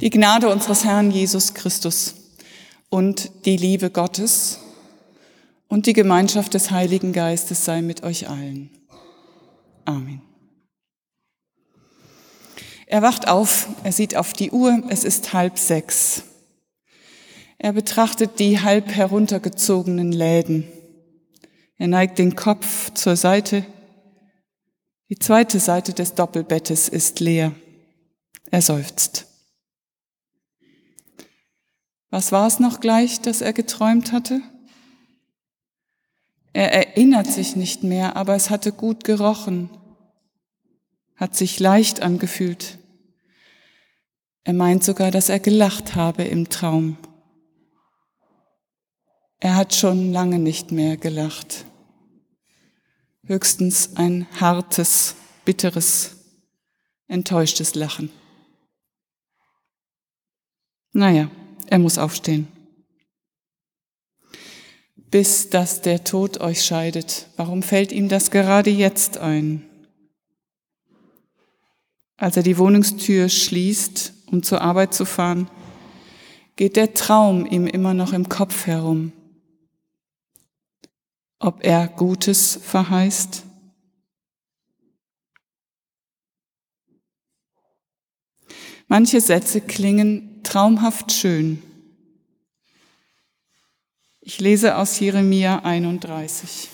[0.00, 2.16] Die Gnade unseres Herrn Jesus Christus
[2.90, 4.58] und die Liebe Gottes
[5.68, 8.70] und die Gemeinschaft des Heiligen Geistes sei mit euch allen.
[9.84, 10.20] Amen.
[12.86, 16.24] Er wacht auf, er sieht auf die Uhr, es ist halb sechs.
[17.58, 20.64] Er betrachtet die halb heruntergezogenen Läden.
[21.78, 23.64] Er neigt den Kopf zur Seite.
[25.08, 27.52] Die zweite Seite des Doppelbettes ist leer.
[28.50, 29.23] Er seufzt.
[32.14, 34.40] Was war es noch gleich, das er geträumt hatte?
[36.52, 39.68] Er erinnert sich nicht mehr, aber es hatte gut gerochen,
[41.16, 42.78] hat sich leicht angefühlt.
[44.44, 46.98] Er meint sogar, dass er gelacht habe im Traum.
[49.40, 51.64] Er hat schon lange nicht mehr gelacht.
[53.24, 56.14] Höchstens ein hartes, bitteres,
[57.08, 58.08] enttäuschtes Lachen.
[60.92, 61.28] Naja,
[61.74, 62.46] er muss aufstehen.
[65.10, 67.26] Bis dass der Tod euch scheidet.
[67.36, 69.68] Warum fällt ihm das gerade jetzt ein?
[72.16, 75.50] Als er die Wohnungstür schließt, um zur Arbeit zu fahren,
[76.54, 79.10] geht der Traum ihm immer noch im Kopf herum.
[81.40, 83.42] Ob er Gutes verheißt?
[88.86, 91.62] Manche Sätze klingen traumhaft schön.
[94.20, 96.70] Ich lese aus Jeremia 31.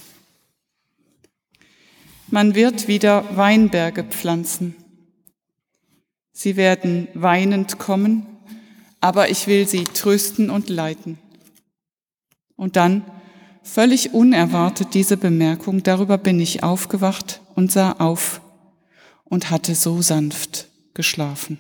[2.29, 4.77] Man wird wieder Weinberge pflanzen.
[6.33, 8.25] Sie werden weinend kommen,
[9.01, 11.19] aber ich will sie trösten und leiten.
[12.55, 13.05] Und dann,
[13.63, 18.41] völlig unerwartet diese Bemerkung, darüber bin ich aufgewacht und sah auf
[19.25, 21.59] und hatte so sanft geschlafen.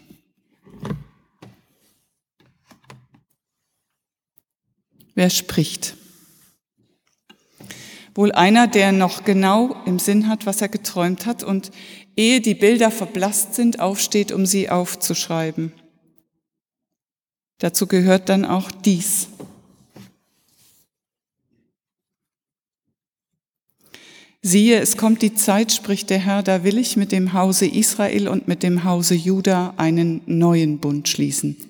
[5.14, 5.97] Wer spricht?
[8.15, 11.71] Wohl einer, der noch genau im Sinn hat, was er geträumt hat und
[12.16, 15.72] ehe die Bilder verblasst sind, aufsteht, um sie aufzuschreiben.
[17.59, 19.28] Dazu gehört dann auch dies.
[24.43, 28.26] Siehe, es kommt die Zeit, spricht der Herr, da will ich mit dem Hause Israel
[28.26, 31.69] und mit dem Hause Juda einen neuen Bund schließen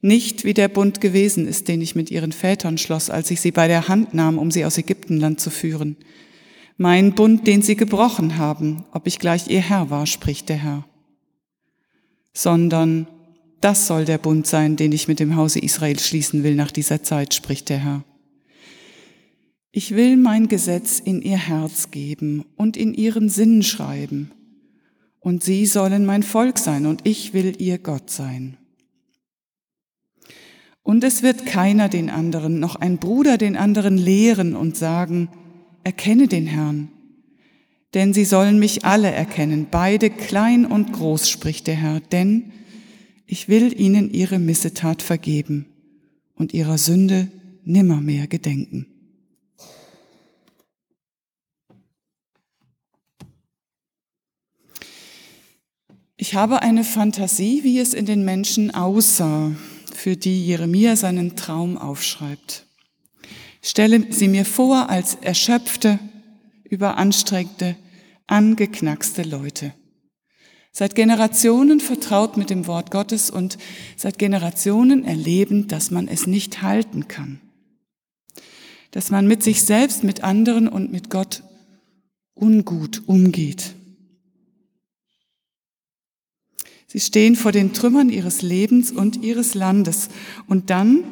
[0.00, 3.50] nicht wie der Bund gewesen ist, den ich mit ihren Vätern schloss, als ich sie
[3.50, 5.96] bei der Hand nahm, um sie aus Ägyptenland zu führen.
[6.76, 10.86] Mein Bund, den sie gebrochen haben, ob ich gleich ihr Herr war, spricht der Herr.
[12.32, 13.06] Sondern
[13.60, 17.02] das soll der Bund sein, den ich mit dem Hause Israel schließen will nach dieser
[17.02, 18.04] Zeit, spricht der Herr.
[19.72, 24.32] Ich will mein Gesetz in ihr Herz geben und in ihren Sinn schreiben,
[25.20, 28.56] und sie sollen mein Volk sein, und ich will ihr Gott sein.
[30.82, 35.28] Und es wird keiner den anderen, noch ein Bruder den anderen lehren und sagen,
[35.84, 36.88] erkenne den Herrn.
[37.94, 42.52] Denn sie sollen mich alle erkennen, beide klein und groß, spricht der Herr, denn
[43.26, 45.66] ich will ihnen ihre Missetat vergeben
[46.34, 47.28] und ihrer Sünde
[47.64, 48.86] nimmermehr gedenken.
[56.16, 59.52] Ich habe eine Fantasie, wie es in den Menschen aussah,
[60.00, 62.64] für die Jeremia seinen Traum aufschreibt.
[63.60, 65.98] stelle sie mir vor als erschöpfte,
[66.64, 67.76] überanstrengte,
[68.26, 69.74] angeknackste Leute.
[70.72, 73.58] Seit Generationen vertraut mit dem Wort Gottes und
[73.94, 77.42] seit Generationen erleben, dass man es nicht halten kann.
[78.92, 81.42] Dass man mit sich selbst, mit anderen und mit Gott
[82.34, 83.74] ungut umgeht.
[86.92, 90.08] Sie stehen vor den Trümmern ihres Lebens und ihres Landes.
[90.48, 91.04] Und dann,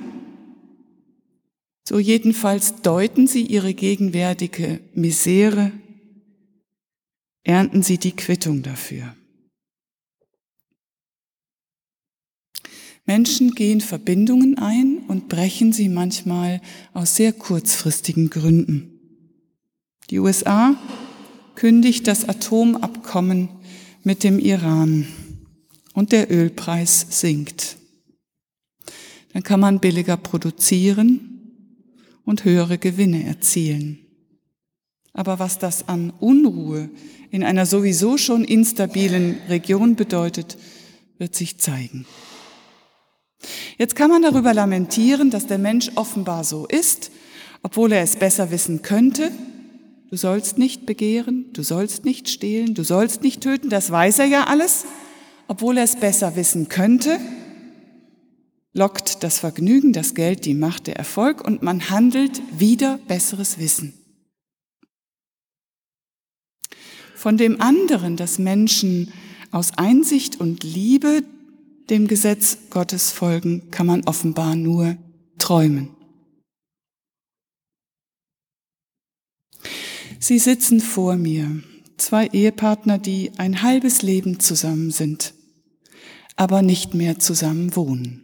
[1.89, 5.71] so jedenfalls deuten sie ihre gegenwärtige Misere,
[7.44, 9.15] ernten sie die Quittung dafür.
[13.07, 16.60] Menschen gehen Verbindungen ein und brechen sie manchmal
[16.92, 18.98] aus sehr kurzfristigen Gründen.
[20.10, 20.77] Die USA
[21.54, 23.48] kündigt das Atomabkommen
[24.03, 25.07] mit dem Iran
[25.98, 27.77] und der Ölpreis sinkt.
[29.33, 31.50] Dann kann man billiger produzieren
[32.24, 33.98] und höhere Gewinne erzielen.
[35.12, 36.89] Aber was das an Unruhe
[37.33, 40.56] in einer sowieso schon instabilen Region bedeutet,
[41.18, 42.06] wird sich zeigen.
[43.77, 47.10] Jetzt kann man darüber lamentieren, dass der Mensch offenbar so ist,
[47.65, 49.33] obwohl er es besser wissen könnte.
[50.10, 54.27] Du sollst nicht begehren, du sollst nicht stehlen, du sollst nicht töten, das weiß er
[54.27, 54.84] ja alles
[55.48, 57.18] obwohl er es besser wissen könnte,
[58.74, 63.95] lockt das Vergnügen, das Geld, die Macht, der Erfolg und man handelt wieder besseres Wissen.
[67.16, 69.12] Von dem anderen, dass Menschen
[69.50, 71.24] aus Einsicht und Liebe
[71.91, 74.97] dem Gesetz Gottes folgen, kann man offenbar nur
[75.39, 75.89] träumen.
[80.21, 81.62] Sie sitzen vor mir,
[81.97, 85.34] zwei Ehepartner, die ein halbes Leben zusammen sind,
[86.38, 88.22] aber nicht mehr zusammen wohnen.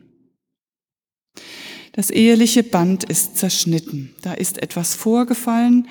[1.92, 4.14] Das eheliche Band ist zerschnitten.
[4.22, 5.88] Da ist etwas vorgefallen,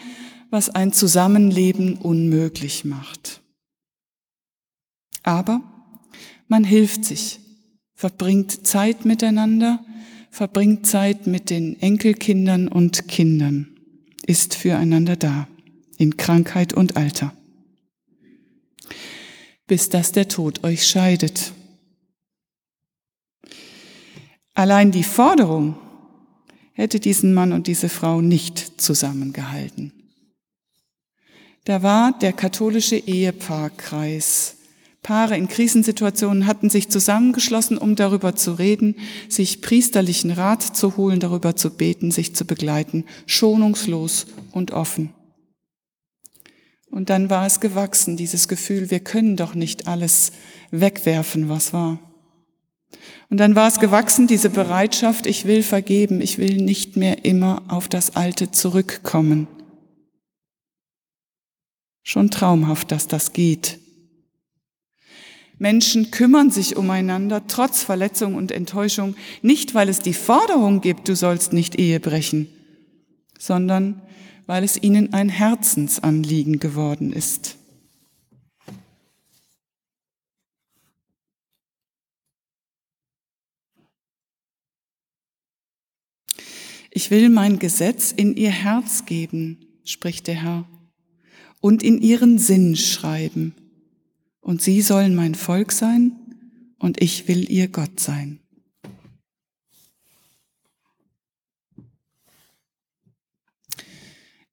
[0.49, 3.41] was ein Zusammenleben unmöglich macht.
[5.21, 5.61] Aber
[6.47, 7.39] man hilft sich,
[7.93, 9.83] verbringt Zeit miteinander,
[10.29, 13.67] verbringt Zeit mit den Enkelkindern und Kindern,
[14.25, 15.47] ist füreinander da,
[15.97, 17.33] in Krankheit und Alter.
[19.67, 21.53] Bis dass der Tod euch scheidet.
[24.53, 25.75] Allein die Forderung
[26.73, 29.91] hätte diesen Mann und diese Frau nicht zusammengehalten.
[31.65, 34.57] Da war der katholische Ehepaarkreis.
[35.01, 38.95] Paare in Krisensituationen hatten sich zusammengeschlossen, um darüber zu reden,
[39.27, 45.13] sich priesterlichen Rat zu holen, darüber zu beten, sich zu begleiten, schonungslos und offen.
[46.89, 50.31] Und dann war es gewachsen, dieses Gefühl, wir können doch nicht alles
[50.71, 51.99] wegwerfen, was war.
[53.30, 57.63] Und dann war es gewachsen, diese Bereitschaft, ich will vergeben, ich will nicht mehr immer
[57.68, 59.48] auf das Alte zurückkommen.
[62.04, 63.80] Schon traumhaft, dass das geht.
[65.57, 71.16] Menschen kümmern sich umeinander trotz Verletzung und Enttäuschung, nicht weil es die Forderung gibt, du
[71.16, 72.50] sollst nicht Ehe brechen,
[73.40, 74.01] sondern
[74.45, 77.56] weil es ihnen ein Herzensanliegen geworden ist.
[86.95, 90.68] Ich will mein Gesetz in ihr Herz geben, spricht der Herr,
[91.60, 93.56] und in ihren Sinn schreiben.
[94.42, 96.12] Und sie sollen mein Volk sein,
[96.78, 98.42] und ich will ihr Gott sein.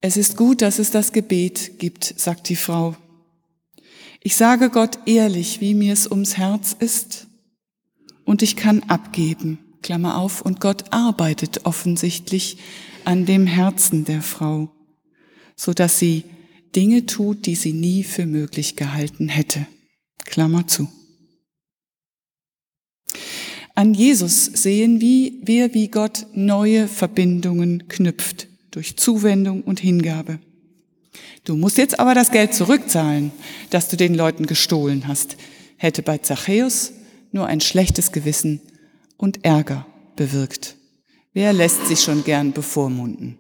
[0.01, 2.97] Es ist gut, dass es das Gebet gibt, sagt die Frau.
[4.23, 7.27] Ich sage Gott ehrlich, wie mir es ums Herz ist,
[8.25, 12.59] und ich kann abgeben Klammer auf, und Gott arbeitet offensichtlich
[13.05, 14.71] an dem Herzen der Frau,
[15.57, 16.25] so dass sie
[16.77, 19.67] Dinge tut, die sie nie für möglich gehalten hätte.
[20.25, 20.89] Klammer zu.
[23.75, 30.39] An Jesus sehen wir, wie Gott neue Verbindungen knüpft durch Zuwendung und Hingabe.
[31.45, 33.33] Du musst jetzt aber das Geld zurückzahlen,
[33.71, 35.37] das du den Leuten gestohlen hast,
[35.77, 36.93] hätte bei Zachäus
[37.33, 38.61] nur ein schlechtes Gewissen
[39.21, 39.87] und Ärger
[40.17, 40.77] bewirkt.
[41.33, 43.39] Wer lässt sich schon gern bevormunden?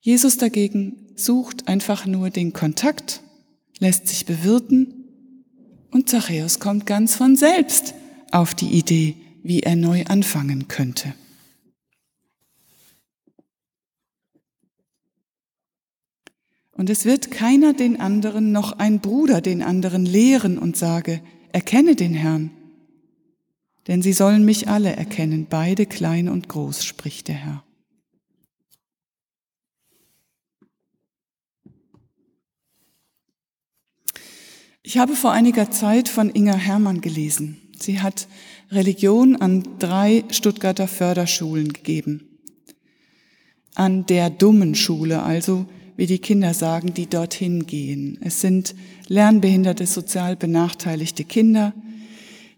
[0.00, 3.22] Jesus dagegen sucht einfach nur den Kontakt,
[3.78, 4.94] lässt sich bewirten
[5.90, 7.94] und Zachäus kommt ganz von selbst
[8.32, 11.14] auf die Idee, wie er neu anfangen könnte.
[16.72, 21.20] Und es wird keiner den anderen, noch ein Bruder den anderen lehren und sage,
[21.52, 22.50] erkenne den Herrn,
[23.90, 27.64] denn sie sollen mich alle erkennen, beide klein und groß, spricht der Herr.
[34.84, 37.60] Ich habe vor einiger Zeit von Inga Hermann gelesen.
[37.80, 38.28] Sie hat
[38.70, 42.38] Religion an drei Stuttgarter Förderschulen gegeben.
[43.74, 45.66] An der dummen Schule, also
[45.96, 48.18] wie die Kinder sagen, die dorthin gehen.
[48.20, 48.76] Es sind
[49.08, 51.74] lernbehinderte, sozial benachteiligte Kinder,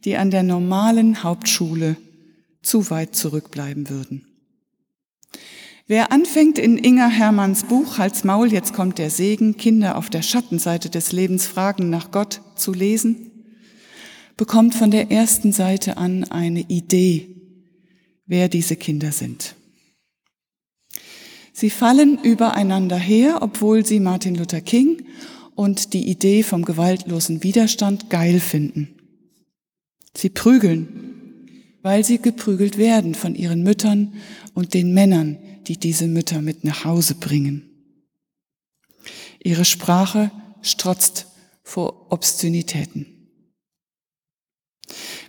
[0.05, 1.97] die an der normalen Hauptschule
[2.63, 4.27] zu weit zurückbleiben würden.
[5.87, 10.23] Wer anfängt in Inga Hermanns Buch Hals Maul, jetzt kommt der Segen, Kinder auf der
[10.23, 13.31] Schattenseite des Lebens fragen nach Gott zu lesen,
[14.37, 17.37] bekommt von der ersten Seite an eine Idee,
[18.27, 19.55] wer diese Kinder sind.
[21.53, 25.05] Sie fallen übereinander her, obwohl sie Martin Luther King
[25.55, 29.02] und die Idee vom gewaltlosen Widerstand geil finden.
[30.17, 31.49] Sie prügeln,
[31.83, 34.15] weil sie geprügelt werden von ihren Müttern
[34.55, 37.69] und den Männern, die diese Mütter mit nach Hause bringen.
[39.43, 41.27] Ihre Sprache strotzt
[41.63, 43.07] vor Obszönitäten.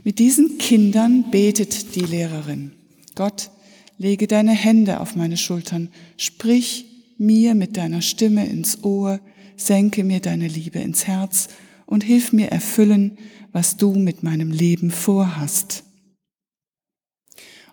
[0.03, 2.73] Mit diesen Kindern betet die Lehrerin.
[3.15, 3.49] Gott,
[3.97, 6.85] lege deine Hände auf meine Schultern, sprich
[7.17, 9.19] mir mit deiner Stimme ins Ohr,
[9.55, 11.47] senke mir deine Liebe ins Herz
[11.85, 13.17] und hilf mir erfüllen,
[13.51, 15.83] was du mit meinem Leben vorhast.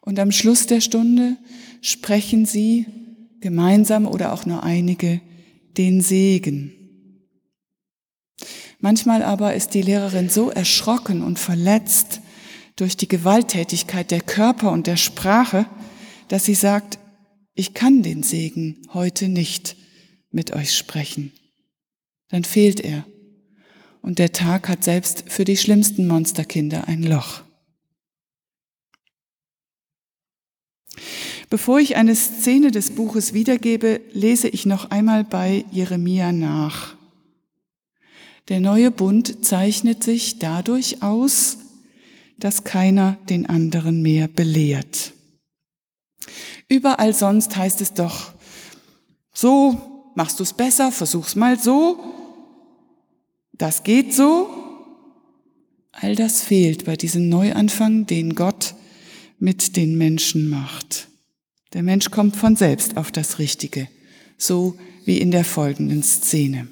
[0.01, 1.37] Und am Schluss der Stunde
[1.81, 2.87] sprechen sie
[3.41, 5.21] gemeinsam oder auch nur einige
[5.77, 6.73] den Segen.
[8.81, 12.21] Manchmal aber ist die Lehrerin so erschrocken und verletzt
[12.77, 15.67] durch die Gewalttätigkeit der Körper und der Sprache,
[16.29, 16.99] dass sie sagt,
[17.55, 19.77] ich kann den Segen heute nicht
[20.31, 21.33] mit euch sprechen.
[22.29, 23.05] Dann fehlt er.
[24.03, 27.43] Und der Tag hat selbst für die schlimmsten Monsterkinder ein Loch.
[31.51, 36.95] Bevor ich eine Szene des Buches wiedergebe, lese ich noch einmal bei Jeremia nach.
[38.49, 41.59] Der neue Bund zeichnet sich dadurch aus,
[42.39, 45.13] dass keiner den anderen mehr belehrt.
[46.69, 48.33] Überall sonst heißt es doch,
[49.33, 51.99] so machst du es besser, versuch's mal so,
[53.61, 54.49] das geht so.
[55.93, 58.75] All das fehlt bei diesem Neuanfang, den Gott
[59.39, 61.09] mit den Menschen macht.
[61.73, 63.89] Der Mensch kommt von selbst auf das Richtige,
[64.39, 66.69] so wie in der folgenden Szene.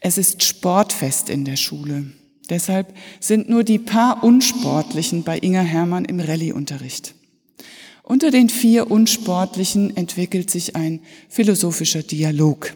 [0.00, 2.12] Es ist Sportfest in der Schule.
[2.50, 7.14] Deshalb sind nur die paar Unsportlichen bei Inga Hermann im Rallye-Unterricht.
[8.02, 11.00] Unter den vier Unsportlichen entwickelt sich ein
[11.30, 12.74] philosophischer Dialog.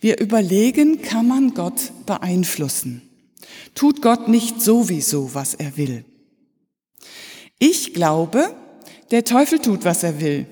[0.00, 3.02] Wir überlegen, kann man Gott beeinflussen?
[3.74, 6.04] Tut Gott nicht sowieso, was er will?
[7.58, 8.54] Ich glaube,
[9.10, 10.46] der Teufel tut, was er will.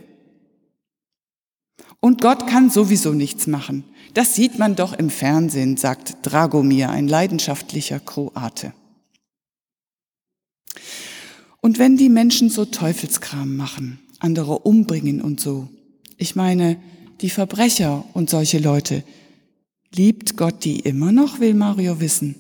[2.00, 3.85] Und Gott kann sowieso nichts machen.
[4.14, 8.73] Das sieht man doch im Fernsehen, sagt Dragomir, ein leidenschaftlicher Kroate.
[11.61, 15.69] Und wenn die Menschen so Teufelskram machen, andere umbringen und so,
[16.17, 16.81] ich meine,
[17.21, 19.02] die Verbrecher und solche Leute,
[19.95, 22.37] liebt Gott die immer noch, will Mario wissen.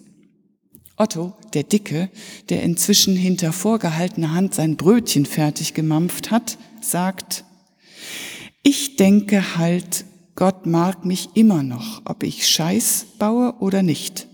[0.96, 2.10] Otto, der Dicke,
[2.48, 7.44] der inzwischen hinter vorgehaltener Hand sein Brötchen fertig gemampft hat, sagt,
[8.62, 14.26] ich denke halt, Gott mag mich immer noch, ob ich Scheiß baue oder nicht.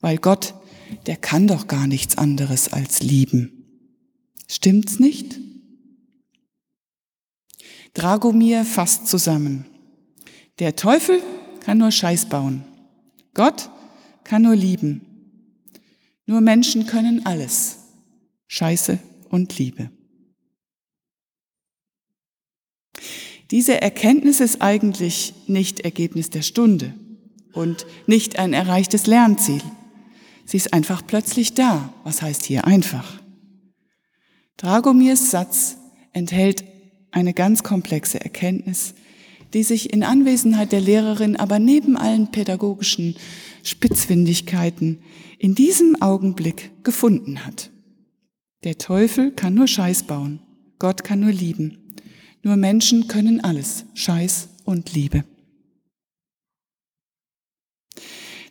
[0.00, 0.54] Weil Gott,
[1.06, 3.60] der kann doch gar nichts anderes als lieben.
[4.48, 5.38] Stimmt's nicht?
[7.94, 9.66] Dragomir fasst zusammen.
[10.58, 11.22] Der Teufel
[11.70, 12.64] kann nur Scheiß bauen.
[13.32, 13.70] Gott
[14.24, 15.02] kann nur lieben.
[16.26, 17.78] Nur Menschen können alles.
[18.48, 18.98] Scheiße
[19.28, 19.88] und Liebe.
[23.52, 26.92] Diese Erkenntnis ist eigentlich nicht Ergebnis der Stunde
[27.52, 29.62] und nicht ein erreichtes Lernziel.
[30.44, 31.94] Sie ist einfach plötzlich da.
[32.02, 33.22] Was heißt hier einfach?
[34.56, 35.76] Dragomirs Satz
[36.12, 36.64] enthält
[37.12, 38.94] eine ganz komplexe Erkenntnis,
[39.54, 43.16] die sich in Anwesenheit der Lehrerin, aber neben allen pädagogischen
[43.62, 44.98] Spitzfindigkeiten
[45.38, 47.70] in diesem Augenblick gefunden hat.
[48.64, 50.40] Der Teufel kann nur Scheiß bauen,
[50.78, 51.78] Gott kann nur lieben.
[52.42, 55.24] Nur Menschen können alles, Scheiß und Liebe.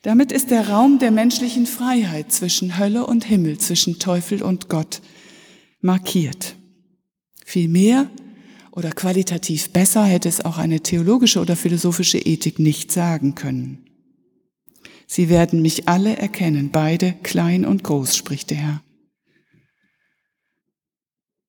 [0.04, 5.02] Damit ist der Raum der menschlichen Freiheit zwischen Hölle und Himmel, zwischen Teufel und Gott
[5.82, 6.56] markiert.
[7.46, 8.10] Viel mehr
[8.72, 13.86] oder qualitativ besser hätte es auch eine theologische oder philosophische Ethik nicht sagen können.
[15.08, 18.84] Sie werden mich alle erkennen, beide klein und groß, spricht der Herr.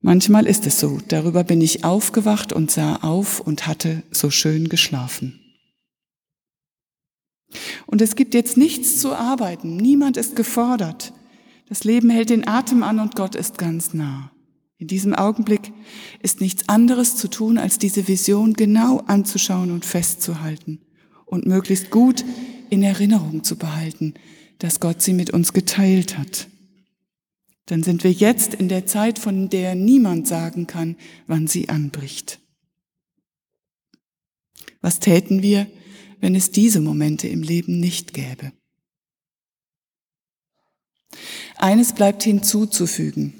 [0.00, 4.70] Manchmal ist es so, darüber bin ich aufgewacht und sah auf und hatte so schön
[4.70, 5.38] geschlafen.
[7.86, 11.12] Und es gibt jetzt nichts zu arbeiten, niemand ist gefordert.
[11.68, 14.32] Das Leben hält den Atem an und Gott ist ganz nah.
[14.80, 15.72] In diesem Augenblick
[16.22, 20.80] ist nichts anderes zu tun, als diese Vision genau anzuschauen und festzuhalten
[21.26, 22.24] und möglichst gut
[22.70, 24.14] in Erinnerung zu behalten,
[24.58, 26.48] dass Gott sie mit uns geteilt hat.
[27.66, 30.96] Dann sind wir jetzt in der Zeit, von der niemand sagen kann,
[31.26, 32.40] wann sie anbricht.
[34.80, 35.66] Was täten wir,
[36.20, 38.52] wenn es diese Momente im Leben nicht gäbe?
[41.56, 43.39] Eines bleibt hinzuzufügen.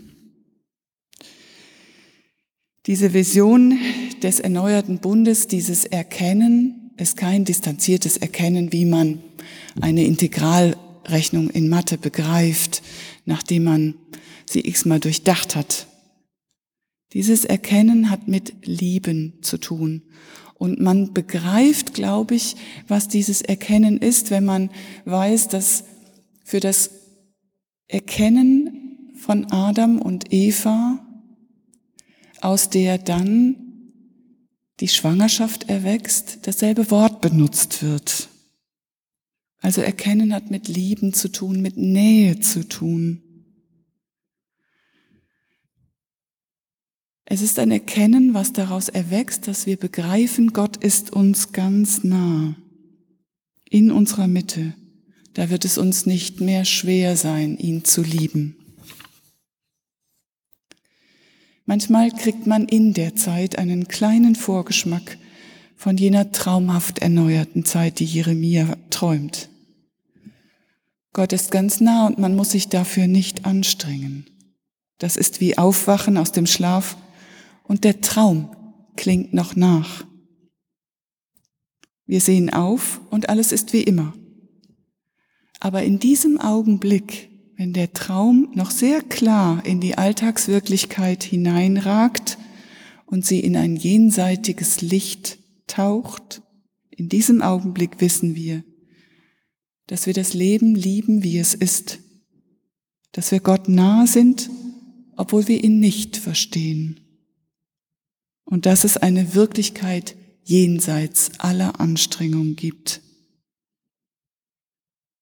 [2.87, 3.78] Diese Vision
[4.22, 9.20] des erneuerten Bundes, dieses Erkennen, ist kein distanziertes Erkennen, wie man
[9.80, 12.82] eine Integralrechnung in Mathe begreift,
[13.26, 13.94] nachdem man
[14.46, 15.87] sie x-mal durchdacht hat.
[17.12, 20.02] Dieses Erkennen hat mit Lieben zu tun.
[20.54, 22.56] Und man begreift, glaube ich,
[22.87, 24.70] was dieses Erkennen ist, wenn man
[25.06, 25.84] weiß, dass
[26.44, 26.90] für das
[27.88, 31.06] Erkennen von Adam und Eva,
[32.42, 33.56] aus der dann
[34.80, 38.28] die Schwangerschaft erwächst, dasselbe Wort benutzt wird.
[39.61, 43.23] Also erkennen hat mit Lieben zu tun, mit Nähe zu tun.
[47.26, 52.56] Es ist ein Erkennen, was daraus erwächst, dass wir begreifen, Gott ist uns ganz nah,
[53.68, 54.75] in unserer Mitte.
[55.35, 58.56] Da wird es uns nicht mehr schwer sein, ihn zu lieben.
[61.70, 65.18] Manchmal kriegt man in der Zeit einen kleinen Vorgeschmack
[65.76, 69.48] von jener traumhaft erneuerten Zeit, die Jeremia träumt.
[71.12, 74.26] Gott ist ganz nah und man muss sich dafür nicht anstrengen.
[74.98, 76.96] Das ist wie Aufwachen aus dem Schlaf
[77.62, 78.50] und der Traum
[78.96, 80.04] klingt noch nach.
[82.04, 84.12] Wir sehen auf und alles ist wie immer.
[85.60, 87.30] Aber in diesem Augenblick,
[87.61, 92.38] wenn der Traum noch sehr klar in die Alltagswirklichkeit hineinragt
[93.05, 95.37] und sie in ein jenseitiges Licht
[95.67, 96.40] taucht,
[96.88, 98.64] in diesem Augenblick wissen wir,
[99.88, 101.99] dass wir das Leben lieben, wie es ist,
[103.12, 104.49] dass wir Gott nahe sind,
[105.19, 107.00] obwohl wir ihn nicht verstehen,
[108.45, 113.02] und dass es eine Wirklichkeit jenseits aller Anstrengung gibt.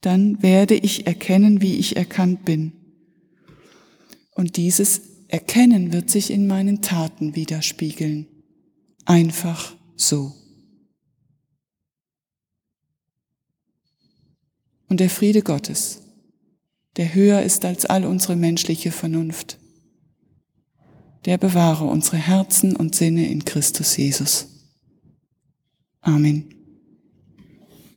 [0.00, 2.72] Dann werde ich erkennen, wie ich erkannt bin.
[4.34, 8.26] Und dieses Erkennen wird sich in meinen Taten widerspiegeln.
[9.04, 10.32] Einfach so.
[14.88, 16.02] Und der Friede Gottes,
[16.96, 19.58] der höher ist als all unsere menschliche Vernunft,
[21.26, 24.46] der bewahre unsere Herzen und Sinne in Christus Jesus.
[26.00, 26.57] Amen.